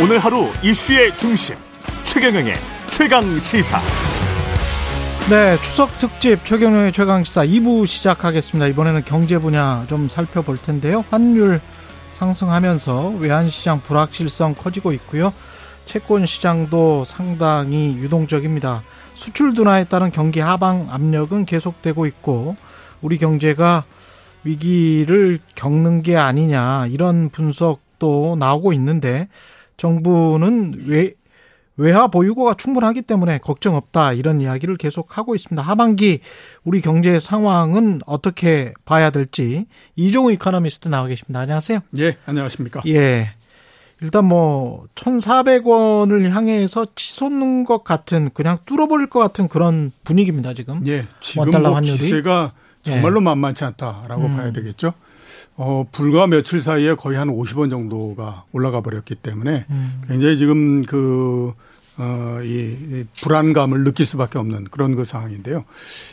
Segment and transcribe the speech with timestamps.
[0.00, 1.56] 오늘 하루 이슈의 중심
[2.04, 2.54] 최경영의
[2.88, 3.80] 최강 시사.
[5.28, 8.68] 네, 추석 특집 최경영의 최강 시사 2부 시작하겠습니다.
[8.68, 11.04] 이번에는 경제 분야 좀 살펴볼 텐데요.
[11.10, 11.60] 환율
[12.12, 15.34] 상승하면서 외환 시장 불확실성 커지고 있고요.
[15.84, 18.84] 채권 시장도 상당히 유동적입니다.
[19.16, 22.54] 수출 둔화에 따른 경기 하방 압력은 계속되고 있고
[23.02, 23.84] 우리 경제가
[24.44, 29.26] 위기를 겪는 게 아니냐 이런 분석도 나오고 있는데
[29.78, 31.14] 정부는 외,
[31.78, 35.62] 외화 보유고가 충분하기 때문에 걱정 없다 이런 이야기를 계속 하고 있습니다.
[35.62, 36.20] 하반기
[36.64, 41.40] 우리 경제 상황은 어떻게 봐야 될지 이종우 이코노미스트 나와 계십니다.
[41.40, 41.80] 안녕하세요.
[41.98, 42.82] 예, 안녕하십니까?
[42.88, 43.30] 예.
[44.00, 50.86] 일단 뭐 1,400원을 향해서 치솟는 것 같은 그냥 뚫어버릴 것 같은 그런 분위기입니다 지금.
[50.86, 51.96] 예, 지금 뭐 환율이.
[51.96, 53.24] 기세가 정말로 예.
[53.24, 54.36] 만만치 않다라고 음.
[54.36, 54.94] 봐야 되겠죠.
[55.60, 60.02] 어, 불과 며칠 사이에 거의 한 50원 정도가 올라가 버렸기 때문에 음.
[60.06, 61.52] 굉장히 지금 그,
[61.96, 65.64] 어, 이, 불안감을 느낄 수밖에 없는 그런 그 상황인데요.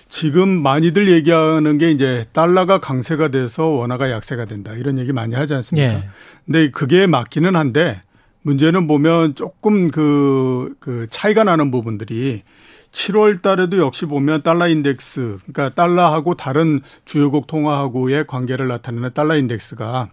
[0.09, 5.53] 지금 많이들 얘기하는 게 이제 달러가 강세가 돼서 원화가 약세가 된다 이런 얘기 많이 하지
[5.53, 5.93] 않습니까?
[5.93, 6.09] 예.
[6.45, 8.01] 근데 그게 맞기는 한데
[8.41, 12.41] 문제는 보면 조금 그, 그 차이가 나는 부분들이
[12.95, 20.09] 7월 달에도 역시 보면 달러 인덱스, 그러니까 달러하고 다른 주요국 통화하고의 관계를 나타내는 달러 인덱스가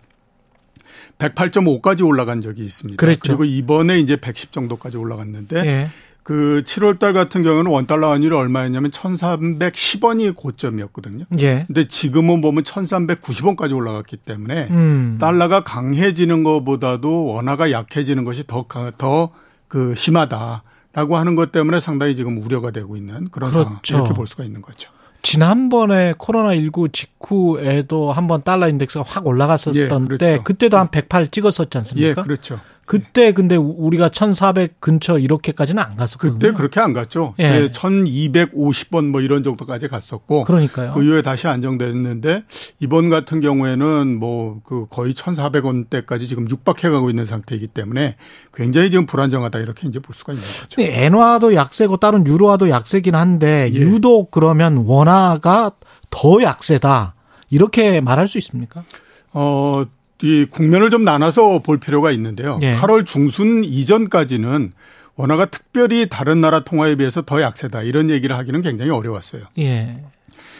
[1.18, 2.98] 108.5까지 올라간 적이 있습니다.
[2.98, 3.36] 그랬죠.
[3.36, 5.90] 그리고 이번에 이제 110 정도까지 올라갔는데 예.
[6.24, 11.24] 그 7월 달 같은 경우는 원달러 환율이 얼마였냐면 1,310원이 고점이었거든요.
[11.38, 11.64] 예.
[11.68, 15.18] 근데 지금은 보면 1,390원까지 올라갔기 때문에 음.
[15.20, 18.66] 달러가 강해지는 것보다도 원화가 약해지는 것이 더
[18.98, 19.30] 더
[19.72, 20.62] 그 심하다.
[20.92, 23.64] 라고 하는 것 때문에 상당히 지금 우려가 되고 있는 그런 그렇죠.
[23.84, 24.90] 상황 이렇게 볼 수가 있는 거죠.
[25.22, 30.16] 지난번에 코로나19 직후에도 한번 달러 인덱스가 확 올라갔었던 예, 그렇죠.
[30.18, 32.08] 때 그때도 한 108 찍었었지 않습니까?
[32.08, 32.60] 예, 그렇죠.
[32.84, 36.38] 그때 근데 우리가 1,400 근처 이렇게까지는 안 갔었거든요.
[36.38, 37.34] 그때 그렇게 안 갔죠.
[37.38, 37.68] 예.
[37.68, 40.44] 1,250원 뭐 이런 정도까지 갔었고.
[40.44, 40.92] 그러니까요.
[40.94, 42.44] 그 이후에 다시 안정됐는데
[42.80, 48.16] 이번 같은 경우에는 뭐 그 거의 1,400원대까지 지금 육박해 가고 있는 상태이기 때문에
[48.54, 50.80] 굉장히 지금 불안정하다 이렇게 이제 볼 수가 있는 거죠.
[50.82, 53.76] 엔화도 약세고 다른 유로화도 약세긴 한데 예.
[53.78, 55.72] 유독 그러면 원화가
[56.10, 57.14] 더 약세다.
[57.50, 58.84] 이렇게 말할 수 있습니까?
[59.32, 59.84] 어,
[60.22, 62.58] 이 국면을 좀 나눠서 볼 필요가 있는데요.
[62.62, 62.74] 예.
[62.74, 64.72] 8월 중순 이전까지는
[65.16, 69.42] 원화가 특별히 다른 나라 통화에 비해서 더 약세다 이런 얘기를 하기는 굉장히 어려웠어요.
[69.58, 70.02] 예.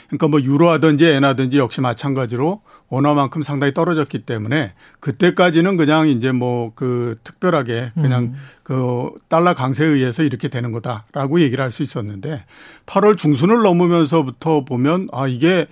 [0.09, 7.17] 그러니까 뭐 유로하든지 엔하든지 역시 마찬가지로 원화만큼 상당히 떨어졌기 때문에 그때까지는 그냥 이제 뭐 그
[7.25, 8.35] 특별하게 그냥 음.
[8.63, 12.45] 그 달러 강세에 의해서 이렇게 되는 거다라고 얘기를 할 수 있었는데
[12.85, 15.67] 8월 중순을 넘으면서부터 보면 아 이게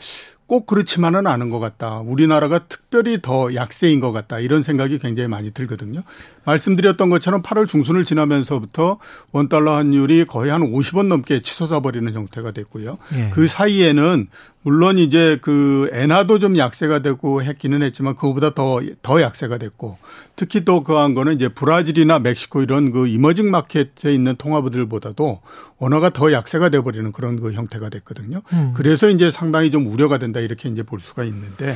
[0.50, 2.00] 꼭 그렇지만은 않은 것 같다.
[2.00, 4.40] 우리나라가 특별히 더 약세인 것 같다.
[4.40, 6.02] 이런 생각이 굉장히 많이 들거든요.
[6.44, 8.98] 말씀드렸던 것처럼 8월 중순을 지나면서부터
[9.30, 12.98] 원달러 환율이 거의 한 50원 넘게 치솟아 버리는 형태가 됐고요.
[13.14, 13.30] 예.
[13.30, 14.26] 그 사이에는
[14.62, 19.96] 물론 이제 그 엔화도 좀 약세가 되고 했기는 했지만 그거보다 더, 더 약세가 됐고
[20.36, 25.40] 특히 또 그한 거는 이제 브라질이나 멕시코 이런 그 이머징 마켓에 있는 통화부들보다도
[25.78, 28.42] 원화가 더 약세가 돼 버리는 그런 그 형태가 됐거든요.
[28.52, 28.74] 음.
[28.76, 31.74] 그래서 이제 상당히 좀 우려가 된다 이렇게 이제 볼 수가 있는데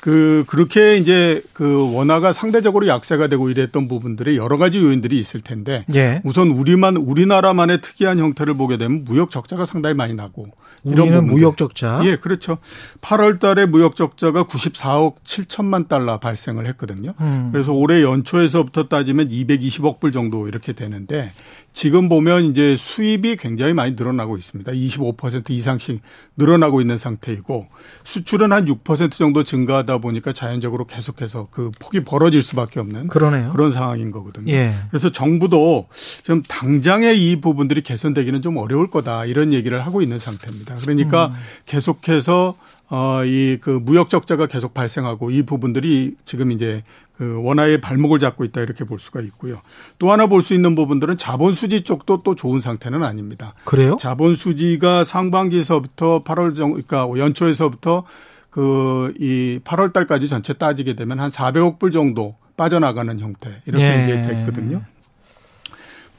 [0.00, 5.84] 그 그렇게 이제 그 원화가 상대적으로 약세가 되고 이랬던 부분들이 여러 가지 요인들이 있을 텐데
[5.94, 6.22] 예.
[6.24, 10.46] 우선 우리만 우리나라만의 특이한 형태를 보게 되면 무역 적자가 상당히 많이 나고
[10.82, 12.00] 우리는 무역 적자.
[12.04, 12.58] 예, 그렇죠.
[13.00, 17.14] 8월 달에 무역 적자가 94억 7천만 달러 발생을 했거든요.
[17.20, 17.50] 음.
[17.52, 21.32] 그래서 올해 연초에서부터 따지면 220억 불 정도 이렇게 되는데
[21.72, 24.72] 지금 보면 이제 수입이 굉장히 많이 늘어나고 있습니다.
[24.72, 26.00] 25% 이상씩
[26.36, 27.66] 늘어나고 있는 상태이고
[28.04, 33.52] 수출은 한 6% 정도 증가하다 보니까 자연적으로 계속해서 그 폭이 벌어질 수밖에 없는 그러네요.
[33.52, 34.52] 그런 상황인 거거든요.
[34.52, 34.74] 예.
[34.90, 35.86] 그래서 정부도
[36.22, 40.76] 좀 당장에 이 부분들이 개선되기는 좀 어려울 거다 이런 얘기를 하고 있는 상태입니다.
[40.80, 41.34] 그러니까 음.
[41.66, 42.56] 계속해서
[42.90, 46.82] 어, 이 그 무역 적자가 계속 발생하고 이 부분들이 지금 이제
[47.16, 49.60] 그 원화의 발목을 잡고 있다 이렇게 볼 수가 있고요.
[49.98, 53.54] 또 하나 볼 수 있는 부분들은 자본 수지 쪽도 또 좋은 상태는 아닙니다.
[53.64, 53.96] 그래요?
[54.00, 58.04] 자본 수지가 상반기에서부터 8월 정 그러니까 연초에서부터
[58.50, 64.04] 그 이 8월 달까지 전체 따지게 되면 한 400억 불 정도 빠져나가는 형태 이렇게 예.
[64.04, 64.82] 이제 됐거든요.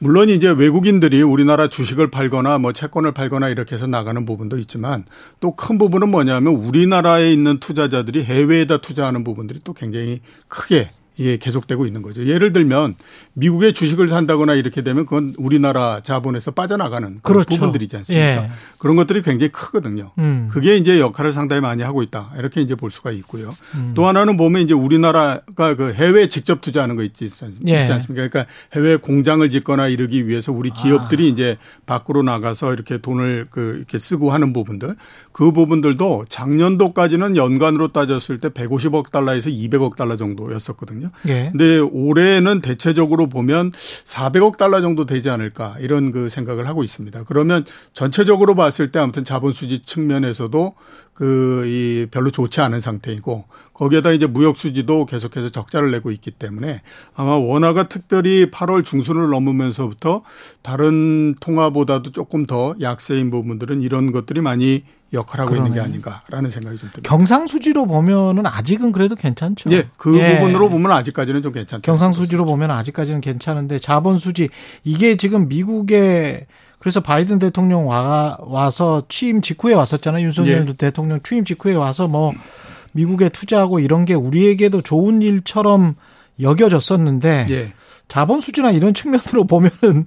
[0.02, 5.04] 물론 이제 외국인들이 우리나라 주식을 팔거나 뭐 채권을 팔거나 이렇게 해서 나가는 부분도 있지만
[5.38, 11.86] 또 큰 부분은 뭐냐면 우리나라에 있는 투자자들이 해외에다 투자하는 부분들이 또 굉장히 크게 이게 계속되고
[11.86, 12.26] 있는 거죠.
[12.26, 12.94] 예를 들면
[13.34, 17.54] 미국의 주식을 산다거나 이렇게 되면 그건 우리나라 자본에서 빠져나가는 그렇죠.
[17.54, 18.44] 부분들이지 않습니까?
[18.44, 18.50] 예.
[18.78, 20.12] 그런 것들이 굉장히 크거든요.
[20.18, 20.48] 음.
[20.50, 22.32] 그게 이제 역할을 상당히 많이 하고 있다.
[22.38, 23.54] 이렇게 이제 볼 수가 있고요.
[23.74, 23.92] 음.
[23.94, 27.28] 또 하나는 보면 이제 우리나라가 그 해외 직접 투자하는 거 있지,
[27.66, 27.78] 예.
[27.78, 28.28] 않습니까?
[28.28, 31.28] 그러니까 해외 공장을 짓거나 이르기 위해서 우리 기업들이 아.
[31.28, 34.96] 이제 밖으로 나가서 이렇게 돈을 그 이렇게 쓰고 하는 부분들
[35.32, 41.01] 그 부분들도 작년도까지는 연간으로 따졌을 때 150억 달러에서 200억 달러 정도였었거든요.
[41.28, 41.48] 예.
[41.50, 47.24] 근데 올해는 대체적으로 보면 400억 달러 정도 되지 않을까 이런 그 생각을 하고 있습니다.
[47.26, 50.74] 그러면 전체적으로 봤을 때 아무튼 자본 수지 측면에서도
[51.14, 53.44] 그 이 별로 좋지 않은 상태이고
[53.74, 56.82] 거기에다 이제 무역 수지도 계속해서 적자를 내고 있기 때문에
[57.14, 60.22] 아마 원화가 특별히 8월 중순을 넘으면서부터
[60.62, 65.68] 다른 통화보다도 조금 더 약세인 부분들은 이런 것들이 많이 역할하고 그러네.
[65.68, 67.08] 있는 게 아닌가라는 생각이 좀 듭니다.
[67.08, 69.70] 경상수지로 보면은 아직은 그래도 괜찮죠.
[69.72, 70.38] 예, 그 예.
[70.38, 71.82] 부분으로 보면 아직까지는 좀 괜찮죠.
[71.82, 74.48] 경상수지로 보면 아직까지는 괜찮은데 자본수지
[74.84, 76.46] 이게 지금 미국의
[76.78, 80.24] 그래서 바이든 대통령 와, 와서 취임 직후에 왔었잖아요.
[80.24, 80.72] 윤석열 예.
[80.72, 82.32] 대통령 취임 직후에 와서 뭐
[82.92, 85.94] 미국에 투자하고 이런 게 우리에게도 좋은 일처럼
[86.40, 87.72] 여겨졌었는데 예.
[88.08, 90.06] 자본 수지나 이런 측면으로 보면은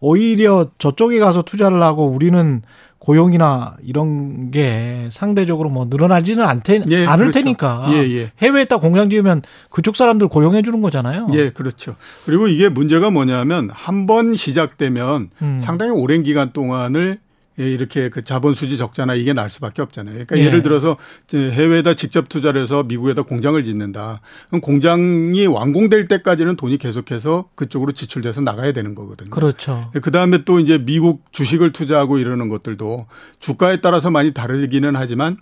[0.00, 2.62] 오히려 저쪽에 가서 투자를 하고 우리는
[3.04, 7.38] 고용이나 이런 게 상대적으로 뭐 늘어나지는 않테, 예, 않을 그렇죠.
[7.38, 8.32] 테니까 예, 예.
[8.40, 11.26] 해외에다 공장 지으면 그쪽 사람들 고용해 주는 거잖아요.
[11.34, 11.96] 예, 그렇죠.
[12.24, 15.58] 그리고 이게 문제가 뭐냐면 한 번 시작되면 음.
[15.60, 17.23] 상당히 오랜 기간 동안을 예,
[17.56, 20.14] 이렇게 그 자본 수지 적자나 이게 날 수밖에 없잖아요.
[20.26, 20.50] 그러니까 예.
[20.50, 20.96] 를 들어서
[21.32, 24.20] 해외에다 직접 투자를 해서 미국에다 공장을 짓는다.
[24.48, 29.30] 그럼 공장이 완공될 때까지는 돈이 계속해서 그쪽으로 지출돼서 나가야 되는 거거든요.
[29.30, 29.90] 그렇죠.
[30.02, 33.06] 그 다음에 또 이제 미국 주식을 투자하고 이러는 것들도
[33.38, 35.36] 주가에 따라서 많이 다르기는 하지만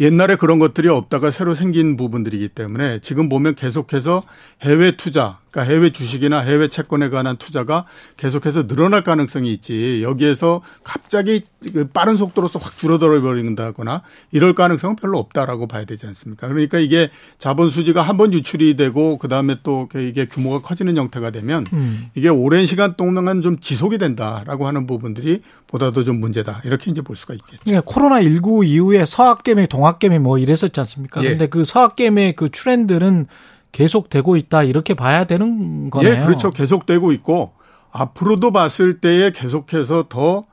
[0.00, 4.22] 옛날에 그런 것들이 없다가 새로 생긴 부분들이기 때문에 지금 보면 계속해서
[4.62, 7.84] 해외 투자, 그러니까 해외 주식이나 해외 채권에 관한 투자가
[8.16, 10.02] 계속해서 늘어날 가능성이 있지.
[10.02, 11.42] 여기에서 갑자기
[11.72, 14.02] 그 빠른 속도로서 확 줄어들어 버린다거나
[14.32, 16.48] 이럴 가능성은 별로 없다라고 봐야 되지 않습니까?
[16.48, 21.30] 그러니까 이게 자본 수지가 한 번 유출이 되고 그 다음에 또 이게 규모가 커지는 형태가
[21.30, 22.10] 되면 음.
[22.14, 26.62] 이게 오랜 시간 동안 좀 지속이 된다라고 하는 부분들이 보다도 좀 문제다.
[26.64, 27.62] 이렇게 이제 볼 수가 있겠죠.
[27.66, 31.24] 네, 코로나 19 이후에 서학 개미, 동학 개미 뭐 이랬었지 않습니까?
[31.24, 31.30] 예.
[31.30, 33.26] 근데 그 서학 개미의 그 트렌드는
[33.74, 36.12] 계속되고 있다 이렇게 봐야 되는 거네요.
[36.12, 36.52] 예, 그렇죠.
[36.52, 37.52] 계속되고 있고
[37.90, 40.44] 앞으로도 봤을 때에 계속해서 더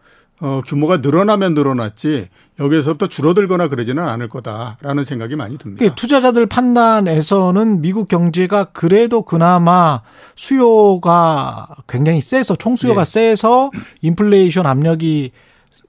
[0.43, 2.29] 어, 규모가 늘어나면 늘어났지
[2.59, 5.85] 여기에서부터 줄어들거나 그러지는 않을 거다라는 생각이 많이 듭니다.
[5.85, 10.01] 그 투자자들 판단에서는 미국 경제가 그래도 그나마
[10.35, 13.11] 수요가 굉장히 세서 총수요가 네.
[13.11, 13.69] 세서
[14.01, 15.31] 인플레이션 압력이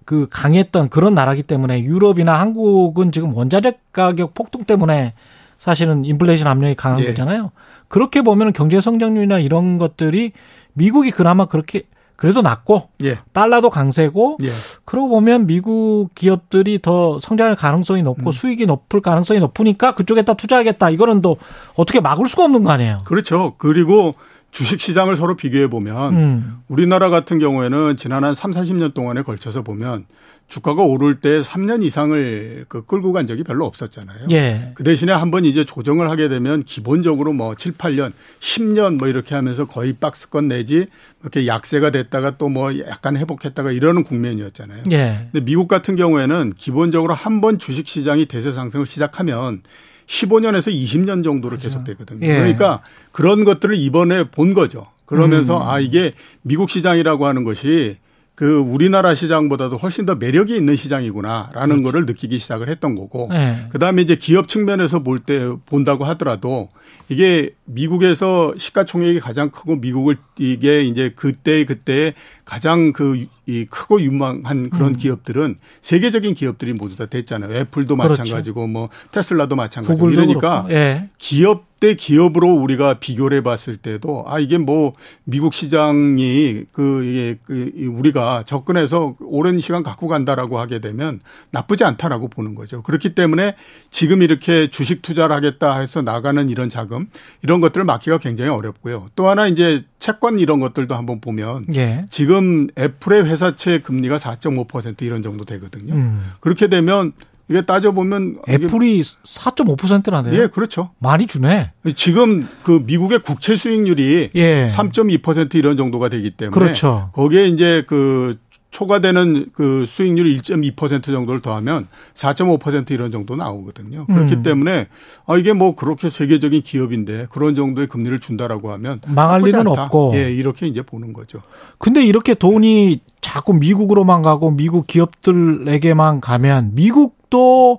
[0.04, 5.14] 그 강했던 그런 나라기 때문에 유럽이나 한국은 지금 원자재 가격 폭등 때문에
[5.62, 7.06] 사실은 인플레이션 압력이 강한 예.
[7.06, 7.52] 거잖아요.
[7.86, 10.32] 그렇게 보면 경제 성장률이나 이런 것들이
[10.72, 11.82] 미국이 그나마 그렇게
[12.16, 13.20] 그래도 낮고 예.
[13.32, 14.48] 달러도 강세고 예.
[14.84, 18.32] 그러고 보면 미국 기업들이 더 성장할 가능성이 높고 음.
[18.32, 20.90] 수익이 높을 가능성이 높으니까 그쪽에다 투자하겠다.
[20.90, 21.36] 이거는 또
[21.76, 22.98] 어떻게 막을 수가 없는 거 아니에요.
[23.04, 23.54] 그렇죠.
[23.58, 24.16] 그리고
[24.52, 26.56] 주식 시장을 서로 비교해 보면 음.
[26.68, 30.04] 우리나라 같은 경우에는 지난 한 3, 40년 동안에 걸쳐서 보면
[30.46, 34.26] 주가가 오를 때 3년 이상을 그 끌고 간 적이 별로 없었잖아요.
[34.32, 34.72] 예.
[34.74, 39.64] 그 대신에 한번 이제 조정을 하게 되면 기본적으로 뭐 7, 8년, 10년 뭐 이렇게 하면서
[39.66, 40.86] 거의 박스권 내지
[41.22, 44.82] 이렇게 약세가 됐다가 또 뭐 약간 회복했다가 이러는 국면이었잖아요.
[44.92, 45.28] 예.
[45.32, 49.62] 근데 미국 같은 경우에는 기본적으로 한 번 주식 시장이 대세 상승을 시작하면
[50.06, 52.26] 15년에서 20년 정도로 계속되거든요.
[52.26, 52.34] 예.
[52.36, 52.82] 그러니까
[53.12, 54.86] 그런 것들을 이번에 본 거죠.
[55.06, 55.68] 그러면서 음.
[55.68, 57.96] 아 이게 미국 시장이라고 하는 것이
[58.34, 61.82] 그 우리나라 시장보다도 훨씬 더 매력이 있는 시장이구나라는 그렇죠.
[61.82, 63.66] 거를 느끼기 시작을 했던 거고 네.
[63.70, 66.70] 그다음에 이제 기업 측면에서 볼 때 본다고 하더라도
[67.08, 72.14] 이게 미국에서 시가총액이 가장 크고 미국을 이게 이제 그때 그때
[72.46, 74.96] 가장 그이 크고 유망한 그런 음.
[74.96, 77.52] 기업들은 세계적인 기업들이 모두 다 됐잖아요.
[77.54, 78.22] 애플도 그렇죠.
[78.22, 81.08] 마찬가지고 뭐 테슬라도 마찬가지고 이러니까 예.
[81.18, 84.92] 기업 대 기업으로 우리가 비교를 해 봤을 때도 아 이게 뭐
[85.24, 91.18] 미국 시장이 그 이게 그 우리가 접근해서 오랜 시간 갖고 간다라고 하게 되면
[91.50, 92.82] 나쁘지 않다라고 보는 거죠.
[92.82, 93.56] 그렇기 때문에
[93.90, 97.08] 지금 이렇게 주식 투자를 하겠다 해서 나가는 이런 자금
[97.42, 99.08] 이런 것들을 막기가 굉장히 어렵고요.
[99.16, 102.06] 또 하나 이제 채권 이런 것들도 한번 보면 예.
[102.10, 105.94] 지금 애플의 회사채 금리가 4.5% 이런 정도 되거든요.
[105.94, 106.32] 음.
[106.40, 107.12] 그렇게 되면
[107.48, 108.38] 이게 따져보면.
[108.48, 110.40] 애플이 4.5%라네요.
[110.40, 110.90] 예, 그렇죠.
[110.98, 111.72] 많이 주네.
[111.96, 114.68] 지금 그 미국의 국채 수익률이 예.
[114.68, 116.58] 3.2% 이런 정도가 되기 때문에.
[116.58, 117.10] 그렇죠.
[117.14, 118.38] 거기에 이제 그
[118.72, 124.06] 초과되는 그 수익률 1.2% 정도를 더하면 4.5% 이런 정도 나오거든요.
[124.06, 124.42] 그렇기 음.
[124.42, 124.88] 때문에
[125.26, 129.84] 아 이게 뭐 그렇게 세계적인 기업인데 그런 정도의 금리를 준다라고 하면 망할 일은 않다.
[129.84, 131.42] 없고 예, 이렇게 이제 보는 거죠.
[131.78, 137.78] 근데 이렇게 돈이 자꾸 미국으로만 가고 미국 기업들에게만 가면 미국도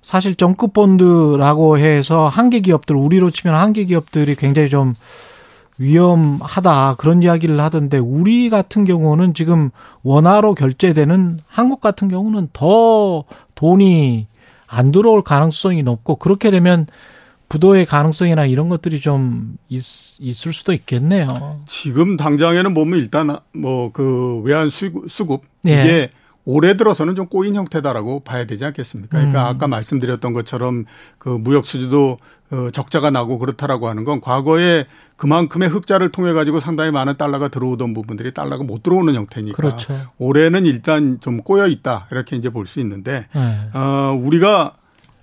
[0.00, 4.94] 사실 정급 본드라고 해서 한계 기업들 우리로 치면 한계 기업들이 굉장히 좀
[5.80, 9.70] 위험하다 그런 이야기를 하던데 우리 같은 경우는 지금
[10.02, 14.26] 원화로 결제되는 한국 같은 경우는 더 돈이
[14.66, 16.86] 안 들어올 가능성이 높고 그렇게 되면
[17.48, 19.82] 부도의 가능성이나 이런 것들이 좀 있,
[20.46, 21.62] 을 수도 있겠네요.
[21.66, 25.80] 지금 당장에는 보면 일단 뭐 그 외환 수급 예.
[25.80, 26.10] 이게
[26.52, 29.16] 올해 들어서는 좀 꼬인 형태다라고 봐야 되지 않겠습니까?
[29.16, 29.46] 그러니까 음.
[29.46, 30.84] 아까 말씀드렸던 것처럼
[31.18, 32.18] 그 무역 수지도
[32.50, 37.94] 어, 적자가 나고 그렇다라고 하는 건 과거에 그만큼의 흑자를 통해 가지고 상당히 많은 달러가 들어오던
[37.94, 40.10] 부분들이 달러가 못 들어오는 형태니까 그렇죠.
[40.18, 43.58] 올해는 일단 좀 꼬여 있다 이렇게 이제 볼 수 있는데 네.
[43.72, 44.74] 어, 우리가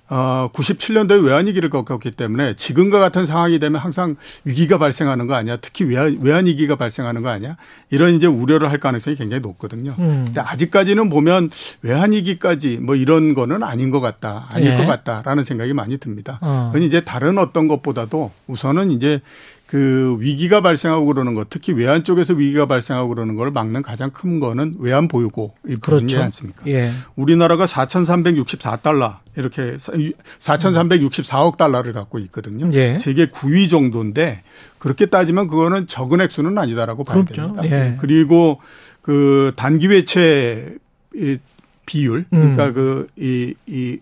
[0.09, 5.57] 어, 97년도에 외환위기를 겪었기 때문에 지금과 같은 상황이 되면 항상 위기가 발생하는 거 아니야.
[5.57, 7.57] 특히 외환, 외환위기가 발생하는 거 아니야.
[7.89, 9.95] 이런 이제 우려를 할 가능성이 굉장히 높거든요.
[9.99, 10.23] 음.
[10.25, 11.49] 근데 아직까지는 보면
[11.81, 14.47] 외환위기까지 뭐 이런 거는 아닌 것 같다.
[14.49, 14.77] 아닐 예.
[14.77, 16.39] 것 같다라는 생각이 많이 듭니다.
[16.41, 16.71] 어.
[16.73, 19.19] 그건 이제 다른 어떤 것보다도 우선은 이제
[19.67, 24.39] 그 위기가 발생하고 그러는 것, 특히 외환 쪽에서 위기가 발생하고 그러는 걸 막는 가장 큰
[24.39, 26.23] 거는 외환 보유고 이 부분이지 그렇죠.
[26.23, 26.65] 않습니까?
[26.67, 26.93] 예.
[27.17, 32.69] 우리나라가 4,364달러 이렇게 4,364억 달러를 갖고 있거든요.
[32.73, 32.97] 예.
[32.97, 34.41] 세계 9위 정도인데
[34.79, 37.53] 그렇게 따지면 그거는 적은 액수는 아니다라고 봐야 그렇죠.
[37.55, 37.63] 됩니다.
[37.65, 37.97] 예.
[38.01, 38.59] 그리고
[39.01, 40.75] 그 단기 외채
[41.85, 43.07] 비율 그러니까 음.
[43.15, 43.99] 그이이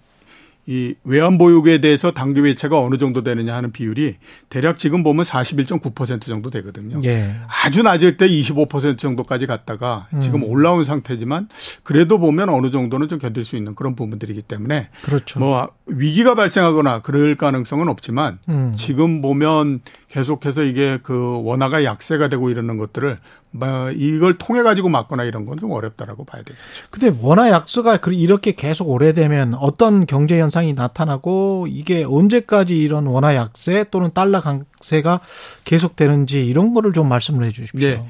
[0.67, 4.15] 이이 외환 보유고에 대해서 당기 외채가 어느 정도 되느냐 하는 비율이
[4.49, 6.99] 대략 지금 보면 41.9% 정도 되거든요.
[7.03, 7.35] 예.
[7.63, 10.21] 아주 낮을 때 25% 정도까지 갔다가 음.
[10.21, 11.49] 지금 올라온 상태지만
[11.83, 15.39] 그래도 보면 어느 정도는 좀 견딜 수 있는 그런 부분들이기 때문에 그렇죠.
[15.39, 18.73] 뭐 위기가 발생하거나 그럴 가능성은 없지만 음.
[18.75, 19.81] 지금 보면
[20.15, 23.19] 계속해서 이게 그 원화가 약세가 되고 이러는 것들을
[23.51, 26.85] 뭐 이걸 통해 가지고 막거나 이런 건 좀 어렵다라고 봐야 되겠죠.
[26.89, 33.83] 근데 원화 약세가 이렇게 계속 오래되면 어떤 경제 현상이 나타나고 이게 언제까지 이런 원화 약세
[33.91, 35.19] 또는 달러 강세가
[35.65, 37.87] 계속되는지 이런 거를 좀 말씀을 해 주십시오.
[37.89, 38.09] 네.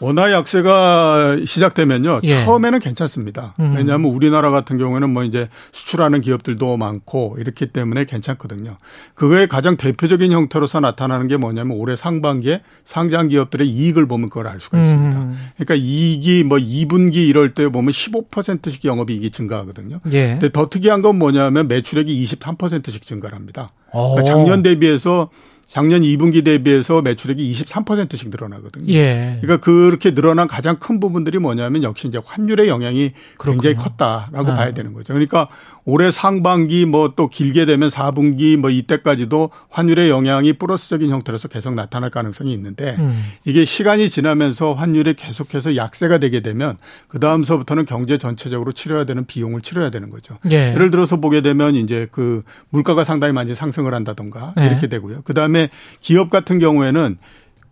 [0.00, 2.20] 원화 약세가 시작되면요.
[2.24, 2.44] 예.
[2.44, 3.54] 처음에는 괜찮습니다.
[3.60, 3.74] 음.
[3.76, 8.76] 왜냐하면 우리나라 같은 경우에는 뭐 이제 수출하는 기업들도 많고 이렇기 때문에 괜찮거든요.
[9.14, 14.60] 그거의 가장 대표적인 형태로서 나타나는 게 뭐냐면 올해 상반기에 상장 기업들의 이익을 보면 그걸 알
[14.60, 15.18] 수가 있습니다.
[15.18, 15.38] 음.
[15.56, 20.00] 그러니까 이익이 뭐 2분기 이럴 때 보면 15%씩 영업이익이 증가하거든요.
[20.12, 20.30] 예.
[20.32, 23.70] 근데 더 특이한 건 뭐냐면 매출액이 23%씩 증가를 합니다.
[23.92, 25.30] 그러니까 작년 대비해서
[25.66, 28.92] 작년 2분기 대비해서 매출액이 23%씩 늘어나거든요.
[28.92, 29.38] 예.
[29.40, 33.60] 그러니까 그렇게 늘어난 가장 큰 부분들이 뭐냐면 역시 이제 환율의 영향이 그렇군요.
[33.60, 34.54] 굉장히 컸다라고 아.
[34.54, 35.12] 봐야 되는 거죠.
[35.12, 35.48] 그러니까
[35.86, 42.10] 올해 상반기 뭐 또 길게 되면 4분기 뭐 이때까지도 환율의 영향이 플러스적인 형태로서 계속 나타날
[42.10, 43.24] 가능성이 있는데 음.
[43.44, 46.76] 이게 시간이 지나면서 환율이 계속해서 약세가 되게 되면
[47.08, 50.38] 그 다음서부터는 경제 전체적으로 치러야 되는 비용을 치러야 되는 거죠.
[50.50, 50.72] 예.
[50.72, 54.66] 예를 들어서 보게 되면 이제 그 물가가 상당히 많이 상승을 한다던가 예.
[54.66, 55.22] 이렇게 되고요.
[55.24, 55.68] 그 다음에
[56.00, 57.16] 기업 같은 경우에는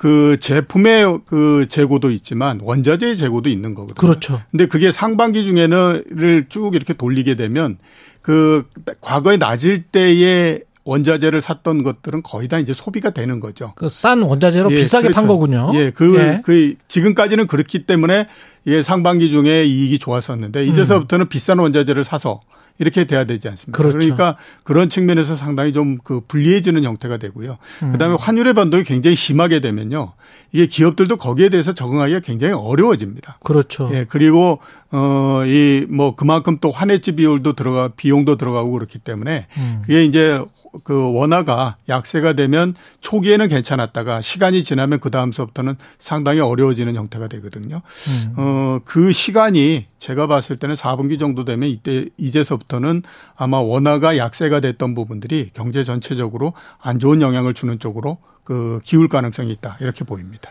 [0.03, 3.95] 그 제품의 그 재고도 있지만 원자재의 재고도 있는 거거든요.
[3.95, 4.43] 그렇죠.
[4.51, 7.79] 근데 그게 상반기 중에는 쭉 이렇게 돌리게 되면
[8.21, 8.65] 그
[9.01, 13.75] 과거에 낮을 때에 원자재를 샀던 것들은 거의 다 이제 소비가 되는 거죠.
[13.77, 15.15] 그 싼 원자재로 예, 비싸게 그렇죠.
[15.15, 15.71] 판 거군요.
[15.75, 16.43] 예, 그, 예.
[16.45, 18.27] 그 지금까지는 그렇기 때문에
[18.67, 21.29] 예, 상반기 중에 이익이 좋았었는데 이제서부터는 음.
[21.29, 22.41] 비싼 원자재를 사서
[22.79, 23.77] 이렇게 돼야 되지 않습니까?
[23.77, 23.99] 그렇죠.
[23.99, 27.59] 그러니까 그런 측면에서 상당히 좀 그 불리해지는 형태가 되고요.
[27.83, 27.93] 음.
[27.93, 30.13] 그다음에 환율의 변동이 굉장히 심하게 되면요.
[30.53, 33.39] 이게 기업들도 거기에 대해서 적응하기가 굉장히 어려워집니다.
[33.43, 33.91] 그렇죠.
[33.93, 34.59] 예, 그리고
[34.91, 39.83] 어이 뭐 그만큼 또 환해지 비율도 들어가 비용도 들어가고 그렇기 때문에 음.
[39.83, 40.43] 그게 이제
[40.85, 47.83] 그 원화가 약세가 되면 초기에는 괜찮았다가 시간이 지나면 그 다음서부터는 상당히 어려워지는 형태가 되거든요.
[48.09, 48.35] 음.
[48.37, 53.03] 어, 그 시간이 제가 봤을 때는 4분기 정도 되면 이때 이제서부터는
[53.37, 59.53] 아마 원화가 약세가 됐던 부분들이 경제 전체적으로 안 좋은 영향을 주는 쪽으로 그 기울 가능성이
[59.53, 60.51] 있다 이렇게 보입니다.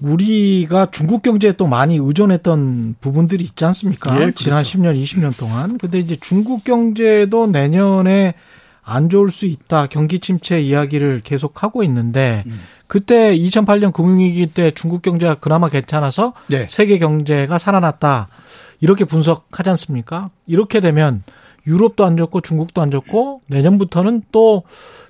[0.00, 4.14] 우리가 중국 경제에 또 많이 의존했던 부분들이 있지 않습니까?
[4.16, 4.44] 예, 그렇죠.
[4.44, 5.78] 지난 10년, 20년 동안.
[5.78, 8.34] 근데 이제 중국 경제도 내년에
[8.84, 9.86] 안 좋을 수 있다.
[9.86, 12.60] 경기 침체 이야기를 계속 하고 있는데 음.
[12.86, 16.66] 그때 2008년 금융위기 때 중국 경제가 그나마 괜찮아서 네.
[16.68, 18.28] 세계 경제가 살아났다.
[18.80, 20.30] 이렇게 분석하지 않습니까?
[20.46, 21.22] 이렇게 되면
[21.66, 24.64] 유럽도 안 좋고 중국도 안 좋고 내년부터는 또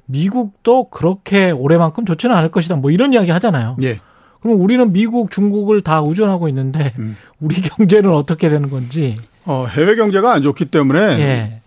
[0.07, 2.77] 미국도 그렇게 올해만큼 좋지는 않을 것이다.
[2.77, 3.77] 뭐 이런 이야기 하잖아요.
[3.79, 4.01] 네.
[4.43, 7.17] 그럼 우리는 미국, 중국을 다 의존하고 있는데 음.
[7.41, 9.17] 우리 경제는 어떻게 되는 건지.
[9.45, 11.62] 어, 해외 경제가 안 좋기 때문에 예.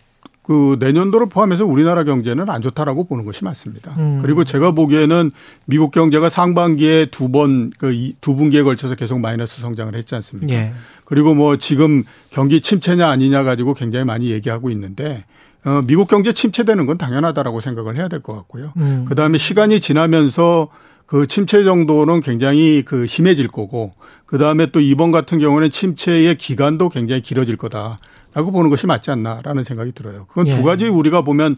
[0.46, 3.96] 그 내년도를 포함해서 우리나라 경제는 안 좋다라고 보는 것이 맞습니다.
[3.98, 4.20] 음.
[4.22, 5.32] 그리고 제가 보기에는
[5.66, 10.54] 미국 경제가 상반기에 두 번 그두 분기에 걸쳐서 계속 마이너스 성장을 했지 않습니까?
[10.54, 10.74] 예.
[11.04, 15.26] 그리고 뭐 지금 경기 침체냐 아니냐 가지고 굉장히 많이 얘기하고 있는데
[15.66, 18.72] 어 미국 경제 침체되는 건 당연하다라고 생각을 해야 될 것 같고요.
[18.78, 19.06] 음.
[19.10, 20.68] 그다음에 시간이 지나면서
[21.08, 23.94] 그 침체 정도는 굉장히 그 심해질 거고
[24.28, 27.98] 그 다음에 또 이번 같은 경우는 침체의 기간도 굉장히 길어질 거다
[28.36, 30.26] 라고 보는 것이 맞지 않나라는 생각이 들어요.
[30.28, 30.52] 그건 예.
[30.52, 31.56] 두 가지 우리가 보면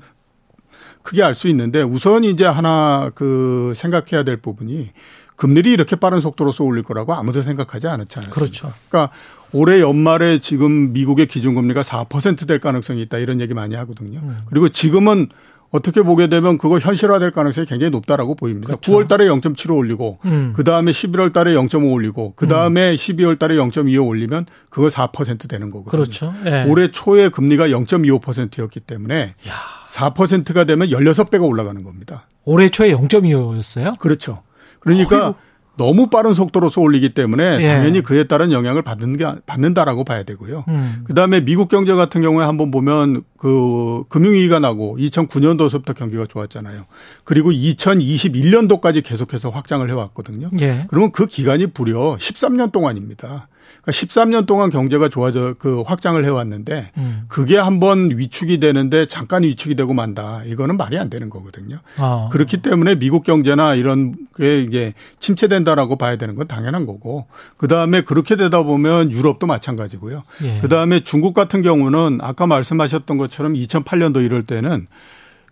[1.01, 4.91] 크게 알 수 있는데 우선 이제 하나 그 생각해야 될 부분이
[5.35, 8.31] 금리를 이렇게 빠른 속도로서 올릴 거라고 아무도 생각하지 않았잖아요.
[8.31, 8.73] 그렇죠.
[8.89, 9.13] 그러니까
[9.53, 14.19] 올해 연말에 지금 미국의 기준금리가 4%될 가능성이 있다 이런 얘기 많이 하거든요.
[14.19, 14.39] 음.
[14.47, 15.29] 그리고 지금은
[15.69, 18.67] 어떻게 보게 되면 그거 현실화될 가능성이 굉장히 높다라고 보입니다.
[18.67, 18.91] 그렇죠.
[18.91, 20.53] 9월 달에 0.75 올리고 음.
[20.55, 22.95] 그 다음에 11월 달에 0.5 올리고 그 다음에 음.
[22.95, 25.91] 12월 달에 0.25 올리면 그거 4% 되는 거거든요.
[25.91, 26.33] 그렇죠.
[26.45, 26.63] 예.
[26.67, 29.53] 올해 초에 금리가 0.25%였기 때문에 야.
[29.89, 32.27] 4%가 되면 16배가 올라가는 겁니다.
[32.45, 33.99] 올해 초에 0.25였어요?
[33.99, 34.43] 그렇죠.
[34.79, 35.35] 그러니까 어휴.
[35.77, 37.67] 너무 빠른 속도로서 올리기 때문에 예.
[37.67, 40.65] 당연히 그에 따른 영향을 받는 게 받는다라고 봐야 되고요.
[40.67, 41.03] 음.
[41.05, 46.85] 그다음에 미국 경제 같은 경우에 한번 보면 그 금융위기가 나고 2009년도서부터 경기가 좋았잖아요.
[47.23, 50.49] 그리고 2021년도까지 계속해서 확장을 해 왔거든요.
[50.59, 50.85] 예.
[50.89, 53.47] 그러면 그 기간이 무려 13년 동안입니다.
[53.91, 57.23] 13년 그러니까 동안 경제가 좋아져 그 확장을 해왔는데 음.
[57.27, 61.79] 그게 한번 위축이 되는데 잠깐 위축이 되고 만다 이거는 말이 안 되는 거거든요.
[61.97, 62.29] 아.
[62.31, 68.01] 그렇기 때문에 미국 경제나 이런 게 이게 침체된다라고 봐야 되는 건 당연한 거고 그 다음에
[68.01, 70.23] 그렇게 되다 보면 유럽도 마찬가지고요.
[70.43, 70.59] 예.
[70.61, 74.87] 그 다음에 중국 같은 경우는 아까 말씀하셨던 것처럼 2008년도 이럴 때는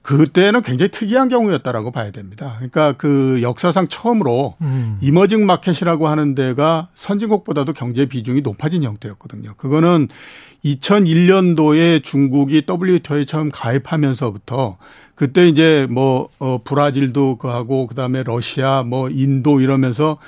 [0.05, 2.53] 그때는 굉장히 특이한 경우였다라고 봐야 됩니다.
[2.57, 4.99] 그러니까 그 역사상 처음으로 음.
[5.01, 9.55] 이머징 마켓이라고 하는 데가 선진국보다도 경제 비중이 높아진 형태였거든요.
[9.57, 10.09] 그거는
[10.63, 14.77] 2001년도에 중국이 WTO에 처음 가입하면서부터
[15.15, 20.19] 그때 이제 뭐, 어, 브라질도 그 하고 그다음에 러시아 뭐 인도 이러면서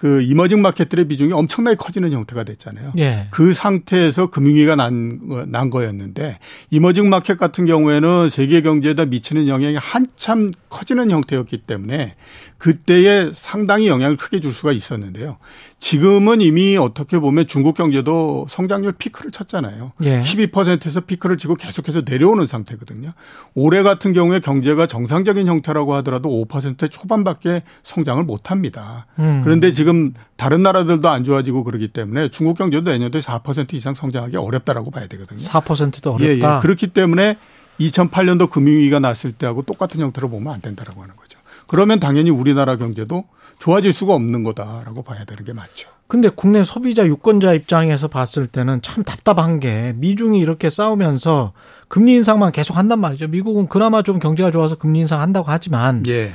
[0.00, 2.94] 그 이머징 마켓들의 비중이 엄청나게 커지는 형태가 됐잖아요.
[2.98, 3.26] 예.
[3.30, 6.38] 그 상태에서 금융위기가 난, 난 거였는데
[6.70, 12.14] 이머징 마켓 같은 경우에는 세계 경제에다 미치는 영향이 한참 커지는 형태였기 때문에
[12.60, 15.38] 그때에 상당히 영향을 크게 줄 수가 있었는데요.
[15.78, 19.92] 지금은 이미 어떻게 보면 중국 경제도 성장률 피크를 쳤잖아요.
[20.02, 20.20] 예.
[20.20, 23.14] 12%에서 피크를 치고 계속해서 내려오는 상태거든요.
[23.54, 29.06] 올해 같은 경우에 경제가 정상적인 형태라고 하더라도 5% 초반밖에 성장을 못 합니다.
[29.18, 29.40] 음.
[29.42, 34.90] 그런데 지금 다른 나라들도 안 좋아지고 그러기 때문에 중국 경제도 내년도에 4% 이상 성장하기 어렵다라고
[34.90, 35.38] 봐야 되거든요.
[35.38, 36.30] 4%도 어렵다.
[36.30, 36.60] 예, 예.
[36.60, 37.38] 그렇기 때문에
[37.80, 41.29] 2008년도 금융위기가 났을 때하고 똑같은 형태로 보면 안 된다라고 하는 거죠.
[41.70, 43.26] 그러면 당연히 우리나라 경제도
[43.60, 45.88] 좋아질 수가 없는 거다라고 봐야 되는 게 맞죠.
[46.08, 51.52] 근데 국내 소비자 유권자 입장에서 봤을 때는 참 답답한 게 미중이 이렇게 싸우면서
[51.86, 53.28] 금리 인상만 계속 한단 말이죠.
[53.28, 56.32] 미국은 그나마 좀 경제가 좋아서 금리 인상 한다고 하지만 예.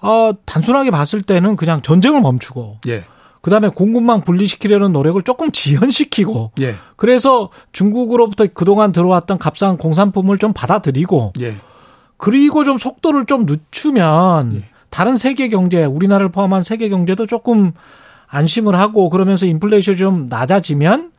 [0.00, 3.04] 어, 단순하게 봤을 때는 그냥 전쟁을 멈추고 예.
[3.42, 6.76] 그다음에 공급망 분리시키려는 노력을 조금 지연시키고 예.
[6.96, 11.56] 그래서 중국으로부터 그동안 들어왔던 값싼 공산품을 좀 받아들이고 예.
[12.22, 14.64] 그리고 좀 속도를 좀 늦추면 예.
[14.90, 17.72] 다른 세계 경제, 우리나라를 포함한 세계 경제도 조금
[18.28, 21.10] 안심을 하고 그러면서 인플레이션이 좀 낮아지면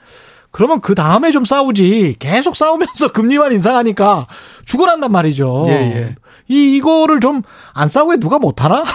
[0.52, 2.16] 그러면 그 다음에 좀 싸우지.
[2.20, 4.28] 계속 싸우면서 금리만 인상하니까
[4.64, 5.66] 죽어난단 말이죠.
[5.68, 6.16] 예, 예.
[6.48, 7.42] 이, 이거를 좀
[7.74, 8.86] 안 싸우게 누가 못 하나?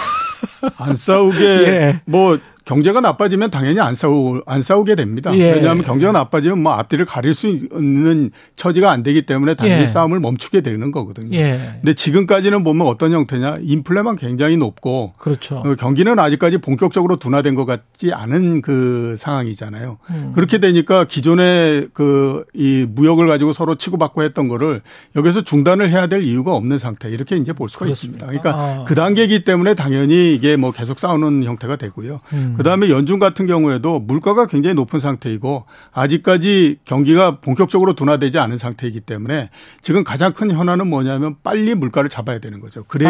[0.77, 2.01] 안 싸우게 예.
[2.05, 2.39] 뭐
[2.69, 5.35] 경제가 나빠지면 당연히 안 싸우 안 싸우게 됩니다.
[5.35, 5.53] 예.
[5.53, 9.87] 왜냐하면 경제가 나빠지면 뭐 앞뒤를 가릴 수 있는 처지가 안 되기 때문에 당연히 예.
[9.87, 11.35] 싸움을 멈추게 되는 거거든요.
[11.35, 11.77] 예.
[11.81, 15.55] 근데 지금까지는 보면 어떤 형태냐 인플레만 굉장히 높고 그렇죠.
[15.65, 19.97] 어, 경기는 아직까지 본격적으로 둔화된 것 같지 않은 그 상황이잖아요.
[20.11, 20.33] 음.
[20.35, 24.81] 그렇게 되니까 기존의 그 이 무역을 가지고 서로 치고받고 했던 거를
[25.15, 28.25] 여기서 중단을 해야 될 이유가 없는 상태 이렇게 이제 볼 수가 그렇습니다.
[28.25, 28.49] 있습니다.
[28.51, 28.85] 그러니까 아.
[28.85, 32.19] 그 단계이기 때문에 당연히 이게 뭐 계속 싸우는 형태가 되고요.
[32.33, 32.53] 음.
[32.59, 39.49] 그다음에 연중 같은 경우에도 물가가 굉장히 높은 상태이고 아직까지 경기가 본격적으로 둔화되지 않은 상태이기 때문에
[39.81, 42.83] 지금 가장 큰 현안은 뭐냐면 빨리 물가를 잡아야 되는 거죠.
[42.87, 43.09] 그래야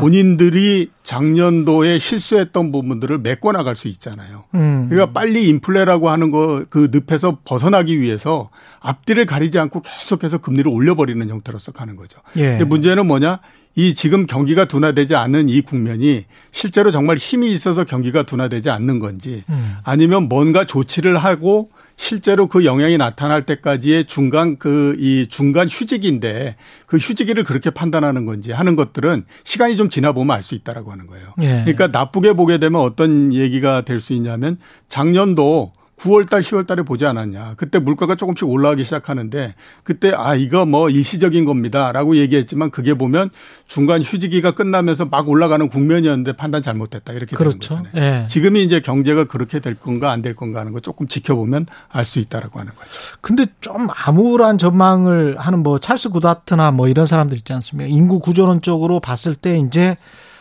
[0.00, 4.44] 본인들이 작년도에 실수했던 부분들을 메꿔 나갈 수 있잖아요.
[4.54, 4.86] 음.
[4.88, 11.28] 그러니까 빨리 인플레라고 하는 거 그 늪에서 벗어나기 위해서 앞뒤를 가리지 않고 계속해서 금리를 올려버리는
[11.28, 12.20] 형태로서 가는 거죠.
[12.36, 12.62] 예.
[12.64, 13.40] 문제는 뭐냐?
[13.74, 19.44] 이 지금 경기가 둔화되지 않은 이 국면이 실제로 정말 힘이 있어서 경기가 둔화되지 않는 건지
[19.48, 19.76] 음.
[19.82, 26.56] 아니면 뭔가 조치를 하고 실제로 그 영향이 나타날 때까지의 중간 그 이 중간 휴지기인데
[26.86, 31.06] 그 휴지기를 그렇게 판단하는 건지 하는 것들은 시간이 좀 지나 보면 알 수 있다라고 하는
[31.06, 31.34] 거예요.
[31.40, 31.62] 예.
[31.64, 34.58] 그러니까 나쁘게 보게 되면 어떤 얘기가 될 수 있냐면
[34.88, 37.54] 작년도 9월 달, 10월 달에 보지 않았냐.
[37.56, 41.92] 그때 물가가 조금씩 올라가기 시작하는데 그때 아, 이거 뭐 일시적인 겁니다.
[41.92, 43.30] 라고 얘기했지만 그게 보면
[43.66, 47.12] 중간 휴지기가 끝나면서 막 올라가는 국면이었는데 판단 잘못됐다.
[47.12, 47.76] 이렇게 그렇죠.
[47.76, 48.22] 되는 거잖아요.
[48.24, 48.26] 예.
[48.26, 52.18] 지금이 이제 경제가 그렇게 될 건가 안 될 건가 하는 거 조금 지켜보면 알 수
[52.18, 52.90] 있다라고 하는 거죠.
[53.20, 57.88] 근데 좀 암울한 전망을 하는 뭐 찰스 구다트나 뭐 이런 사람들 있지 않습니까?
[57.88, 59.96] 인구 구조론 쪽으로 봤을 때 이제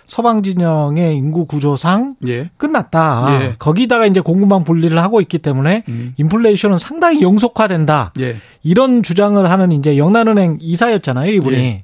[0.07, 2.49] 서방 진영의 인구 구조상 예.
[2.57, 3.27] 끝났다.
[3.41, 3.55] 예.
[3.57, 6.13] 거기다가 이제 공급망 분리를 하고 있기 때문에 음.
[6.17, 8.13] 인플레이션은 상당히 영속화된다.
[8.19, 8.37] 예.
[8.63, 11.57] 이런 주장을 하는 이제 영란은행 이사였잖아요, 이분이.
[11.57, 11.83] 예.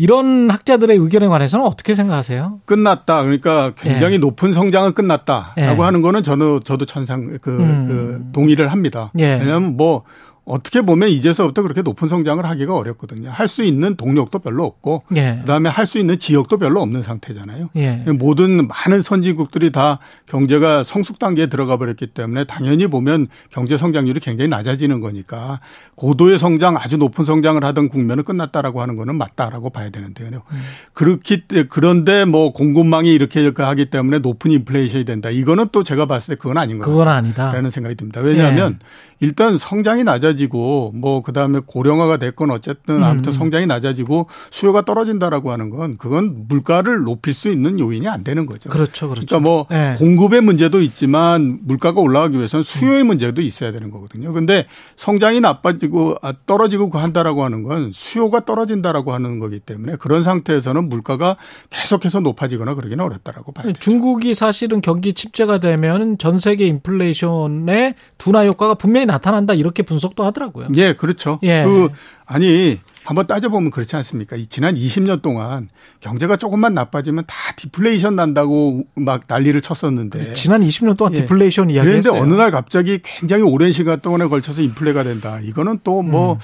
[0.00, 2.60] 이런 학자들의 의견에 관해서는 어떻게 생각하세요?
[2.66, 3.24] 끝났다.
[3.24, 4.18] 그러니까 굉장히 예.
[4.18, 5.84] 높은 성장은 끝났다라고 예.
[5.84, 7.86] 하는 거는 저는 저도 천상 그, 음.
[7.88, 9.10] 그 동의를 합니다.
[9.12, 10.04] 왜냐하면 뭐
[10.48, 13.30] 어떻게 보면 이제서부터 그렇게 높은 성장을 하기가 어렵거든요.
[13.30, 15.38] 할 수 있는 동력도 별로 없고 예.
[15.40, 17.70] 그다음에 할 수 있는 지역도 별로 없는 상태잖아요.
[17.76, 18.04] 예.
[18.18, 24.48] 모든 많은 선진국들이 다 경제가 성숙 단계에 들어가 버렸기 때문에 당연히 보면 경제 성장률이 굉장히
[24.48, 25.60] 낮아지는 거니까
[25.94, 30.42] 고도의 성장 아주 높은 성장을 하던 국면은 끝났다라고 하는 거는 맞다라고 봐야 되는데요.
[30.50, 30.60] 음.
[30.92, 35.30] 그렇기 그런데 뭐 공급망이 이렇게 하기 때문에 높은 인플레이션이 된다.
[35.30, 37.52] 이거는 또 제가 봤을 때 그건 아닌 것 그건 아니다.
[37.52, 38.20] 라는 생각이 듭니다.
[38.20, 38.86] 왜냐하면 예.
[39.20, 43.32] 일단 성장이 낮아지 고 뭐 그다음에 고령화가 됐건 어쨌든 아무튼 음.
[43.32, 48.68] 성장이 낮아지고 수요가 떨어진다라고 하는 건 그건 물가를 높일 수 있는 요인이 안 되는 거죠.
[48.68, 49.08] 그렇죠.
[49.08, 49.26] 그렇죠.
[49.26, 49.94] 그러니까 뭐 네.
[49.98, 53.08] 공급의 문제도 있지만 물가가 올라가기 위해서는 수요의 음.
[53.08, 54.32] 문제도 있어야 되는 거거든요.
[54.32, 60.88] 근데 성장이 나빠지고 아, 떨어지고 한다라고 하는 건 수요가 떨어진다라고 하는 거기 때문에 그런 상태에서는
[60.88, 61.36] 물가가
[61.70, 63.72] 계속해서 높아지거나 그러기는 어렵다라고 봐요.
[63.78, 70.68] 중국이 사실은 경기 침체가 되면 전 세계 인플레이션의 둔화 효과가 분명히 나타난다 이렇게 분석도 하더라고요.
[70.76, 71.38] 예, 그렇죠.
[71.42, 71.64] 예.
[71.64, 71.88] 그
[72.28, 74.36] 아니 한번 따져보면 그렇지 않습니까?
[74.50, 80.34] 지난 20년 동안 경제가 조금만 나빠지면 다 디플레이션 난다고 막 난리를 쳤었는데.
[80.34, 81.20] 지난 20년 동안 예.
[81.20, 82.12] 디플레이션 이야기했어요.
[82.12, 85.40] 그런데 어느 날 갑자기 굉장히 오랜 시간 동안에 걸쳐서 인플레가 된다.
[85.42, 86.38] 이거는 또뭐 음.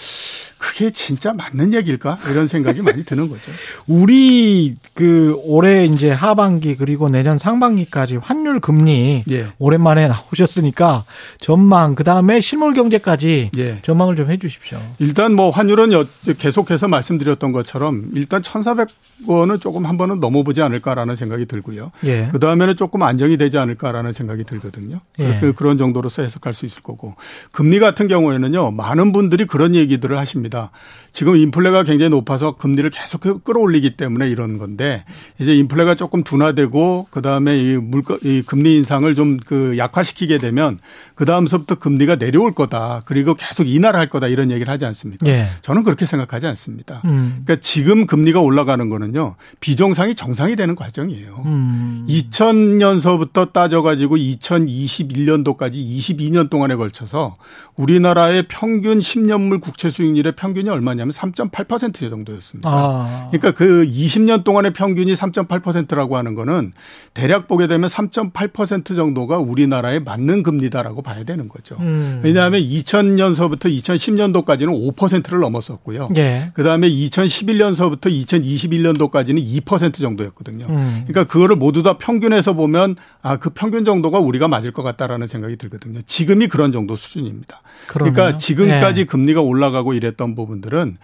[0.57, 2.16] 그게 진짜 맞는 얘기일까?
[2.31, 3.53] 이런 생각이 많이 드는 거죠.
[3.87, 9.49] 우리 그 올해 이제 하반기 그리고 내년 상반기까지 환율 금리 예.
[9.59, 11.05] 오랜만에 나오셨으니까
[11.38, 13.83] 전망 그다음에 실물 경제까지 예.
[13.83, 14.79] 전망을 좀 해 주십시오.
[14.99, 16.05] 일단 뭐 환율 은
[16.39, 21.93] 계속해서 말씀드렸던 것처럼 일단 1,400원은 조금 한 번은 넘어보지 않을까라는 생각이 들고요.
[22.05, 22.29] 예.
[22.33, 25.01] 그 다음에는 조금 안정이 되지 않을까라는 생각이 들거든요.
[25.21, 25.53] 예.
[25.57, 27.15] 그런 정도로서 해석할 수 있을 거고.
[27.53, 28.71] 금리 같은 경우에는요.
[28.73, 30.71] 많은 분들이 그런 얘기들을 하십니다.
[31.13, 35.05] 지금 인플레가 굉장히 높아서 금리를 계속 끌어올리기 때문에 이런 건데
[35.39, 40.79] 이제 인플레가 조금 둔화되고 그 다음에 이 물가 이 금리 인상을 좀 그 약화시키게 되면
[41.15, 43.03] 그 다음서부터 금리가 내려올 거다.
[43.07, 45.27] 그리고 계속 인하를 할 거다 이런 얘기를 하지 않습니까?
[45.27, 45.49] 예.
[45.64, 47.00] 저는 그렇게 생각하지 않습니다.
[47.07, 47.40] 음.
[47.42, 49.37] 그러니까 지금 금리가 올라가는 거는요.
[49.61, 51.42] 비정상이 정상이 되는 과정이에요.
[51.46, 52.05] 음.
[52.07, 57.37] 2000년서부터 따져 가지고 2021년도까지 22년 동안에 걸쳐서
[57.77, 62.68] 우리나라의 평균 10년물 국채 수익률의 평균이 얼마냐면 3.8% 정도였습니다.
[62.68, 63.29] 아.
[63.31, 66.74] 그러니까 그 20년 동안의 평균이 3.8%라고 하는 거는
[67.14, 71.77] 대략 보게 되면 3.8% 정도가 우리나라에 맞는 금리다라고 봐야 되는 거죠.
[71.81, 72.20] 음.
[72.22, 76.09] 왜냐하면 2000년서부터 2010년도까지는 5%를 넘 었었고요.
[76.17, 76.51] 예.
[76.55, 80.67] 그다음에 2011년서부터 2021년도까지는 2% 정도였거든요.
[80.67, 81.05] 음.
[81.07, 85.57] 그러니까 그거를 모두 다 평균해서 보면 아, 그 평균 정도가 우리가 맞을 것 같다라는 생각이
[85.57, 86.01] 들거든요.
[86.07, 87.62] 지금이 그런 정도 수준입니다.
[87.87, 88.12] 그러네요.
[88.12, 89.05] 그러니까 지금까지 예.
[89.05, 90.97] 금리가 올라가고 이랬던 부분들은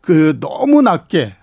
[0.00, 1.34] 그 너무 낮게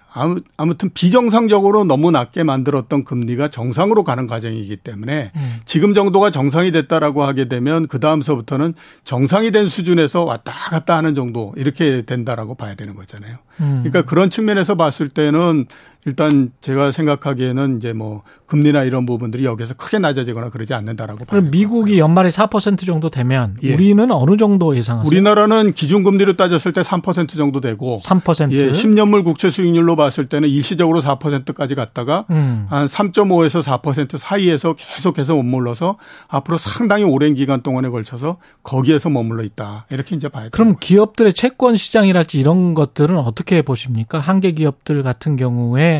[0.57, 5.55] 아무튼 비정상적으로 너무 낮게 만들었던 금리가 정상으로 가는 과정이기 때문에 음.
[5.65, 11.53] 지금 정도가 정상이 됐다라고 하게 되면 그 다음서부터는 정상이 된 수준에서 왔다 갔다 하는 정도
[11.57, 13.37] 이렇게 된다라고 봐야 되는 거잖아요.
[13.61, 13.83] 음.
[13.83, 15.65] 그러니까 그런 측면에서 봤을 때는
[16.05, 21.97] 일단 제가 생각하기에는 이제 뭐 금리나 이런 부분들이 여기서 크게 낮아지거나 그러지 않는다라고 그럼 미국이
[21.97, 23.73] 연말에 4% 정도 되면 예.
[23.73, 25.07] 우리는 어느 정도 예상하세요?
[25.07, 28.51] 우리나라는 기준금리로 따졌을 때 3% 정도 되고 3%?
[28.51, 32.67] 예, 10년물 국채 수익률로 봤을 때는 일시적으로 4%까지 갔다가 음.
[32.69, 39.85] 한 3.5에서 4% 사이에서 계속해서 머물러서 앞으로 상당히 오랜 기간 동안에 걸쳐서 거기에서 머물러 있다.
[39.89, 40.51] 이렇게 이제 봐야 돼요.
[40.51, 44.19] 그럼 기업들의 채권 시장이랄지 이런 것들은 어떻게 보십니까?
[44.19, 45.92] 한계 기업들 같은 경우에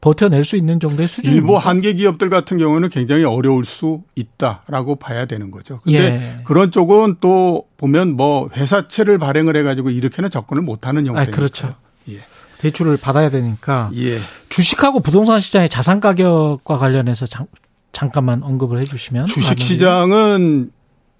[0.00, 1.32] 버텨낼 수 있는 정도의 수준.
[1.32, 5.80] 일부 한계 기업들 같은 경우는 굉장히 어려울 수 있다라고 봐야 되는 거죠.
[5.84, 6.42] 근데 예.
[6.44, 11.32] 그런 쪽은 또 보면 뭐 회사채를 발행을 해가지고 이렇게는 접근을 못하는 형태니까.
[11.32, 11.74] 아, 그렇죠.
[12.10, 12.20] 예.
[12.58, 13.90] 대출을 받아야 되니까.
[13.94, 14.18] 예.
[14.48, 17.46] 주식하고 부동산 시장의 자산 가격과 관련해서 잠,
[17.92, 19.26] 잠깐만 언급을 해주시면.
[19.26, 20.70] 주식 시장은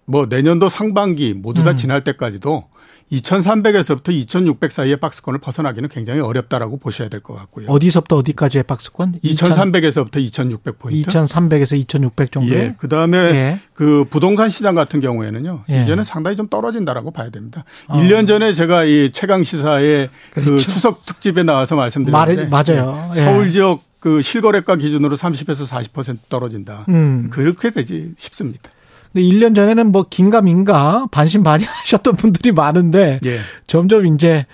[0.04, 1.76] 뭐 내년도 상반기 모두 다 음.
[1.76, 2.68] 지날 때까지도
[3.12, 7.69] 2,300에서부터 2,600 사이의 박스권을 벗어나기는 굉장히 어렵다라고 보셔야 될 것 같고요.
[7.69, 9.21] 어디서부터 어디까지의 박스권?
[9.25, 11.09] 2,300에서부터 2,600 포인트.
[11.11, 12.55] 2,300에서 2,600 정도.
[12.55, 12.75] 예.
[12.79, 13.61] 그다음에 예.
[13.75, 15.64] 그 부동산 시장 같은 경우에는요.
[15.71, 15.83] 예.
[15.83, 17.64] 이제는 상당히 좀 떨어진다라고 봐야 됩니다.
[17.88, 17.99] 어.
[17.99, 20.53] 1년 전에 제가 이 최강 시사의 그 그렇죠.
[20.53, 23.12] 그 추석 특집에 나와서 말씀드렸는데 맞아요.
[23.16, 23.21] 예.
[23.25, 26.85] 서울 지역 그 실거래가 기준으로 30에서 40% 떨어진다.
[26.88, 27.29] 음.
[27.31, 28.71] 그렇게 되지 싶습니다.
[29.16, 33.40] 근데 1년 전에는 뭐 긴가민가 반신반의하셨던 분들이 많은데 예.
[33.66, 34.44] 점점 이제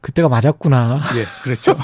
[0.00, 1.00] 그때가 맞았구나.
[1.16, 1.76] 예, 그렇죠.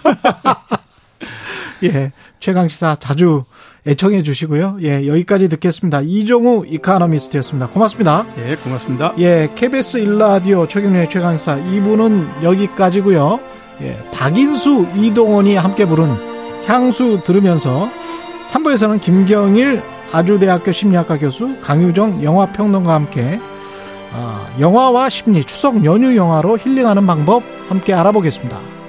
[1.84, 3.44] 예, 최강 시사 자주
[3.86, 4.78] 애청해 주시고요.
[4.82, 6.00] 예, 여기까지 듣겠습니다.
[6.00, 7.68] 이종우 이카노미스트였습니다.
[7.68, 8.26] 고맙습니다.
[8.38, 9.14] 예, 고맙습니다.
[9.18, 13.38] 예, KBS 일라디오 최경련의 최강 시사 2부는 여기까지고요.
[13.82, 17.88] 예, 박인수 이동원이 함께 부른 향수 들으면서
[18.48, 19.82] 3부에서는 김경일
[20.14, 23.40] 아주대학교 심리학과 교수 강유정 영화평론가와 함께
[24.12, 28.83] 아, 영화와 심리 추석 연휴 영화로 힐링하는 방법 함께 알아보겠습니다.